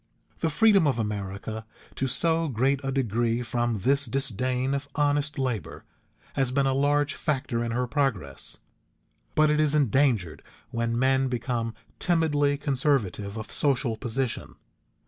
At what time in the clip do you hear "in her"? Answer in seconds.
7.63-7.85